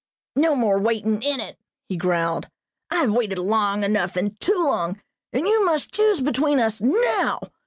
"No 0.35 0.55
more 0.55 0.79
waitin' 0.79 1.21
in 1.21 1.39
it," 1.39 1.57
he 1.87 1.95
growled. 1.95 2.47
"I 2.89 2.95
have 3.01 3.11
waited 3.13 3.37
long 3.37 3.83
enough, 3.83 4.15
and 4.15 4.35
too 4.39 4.59
long, 4.65 4.99
and 5.31 5.45
you 5.45 5.63
must 5.63 5.93
choose 5.93 6.21
between 6.23 6.59
us 6.59 6.81
now. 6.81 7.39